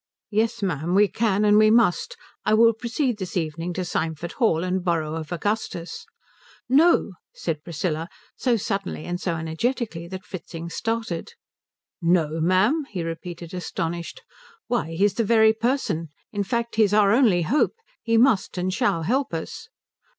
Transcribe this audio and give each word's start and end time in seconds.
"Yes 0.31 0.63
ma'am, 0.63 0.95
we 0.95 1.07
can 1.07 1.45
and 1.45 1.59
we 1.59 1.69
must. 1.69 2.17
I 2.43 2.55
will 2.55 2.73
proceed 2.73 3.19
this 3.19 3.37
evening 3.37 3.71
to 3.73 3.85
Symford 3.85 4.31
Hall 4.31 4.63
and 4.63 4.83
borrow 4.83 5.13
of 5.13 5.31
Augustus." 5.31 6.07
"No," 6.67 7.11
said 7.35 7.63
Priscilla; 7.63 8.09
so 8.35 8.57
suddenly 8.57 9.05
and 9.05 9.21
so 9.21 9.35
energetically 9.35 10.07
that 10.07 10.25
Fritzing 10.25 10.71
started. 10.71 11.33
"No, 12.01 12.39
ma'am?" 12.41 12.85
he 12.89 13.03
repeated, 13.03 13.53
astonished. 13.53 14.23
"Why, 14.65 14.87
he 14.89 15.05
is 15.05 15.13
the 15.13 15.23
very 15.23 15.53
person. 15.53 16.09
In 16.31 16.43
fact 16.43 16.77
he 16.77 16.83
is 16.83 16.95
our 16.95 17.11
only 17.13 17.43
hope. 17.43 17.75
He 18.01 18.17
must 18.17 18.57
and 18.57 18.73
shall 18.73 19.03
help 19.03 19.35
us." 19.35 19.67